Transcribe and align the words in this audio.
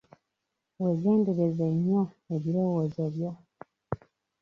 Weegendereze 0.81 1.65
nnyo 1.75 2.01
ebirowoozo 2.35 3.03
byo. 3.15 3.31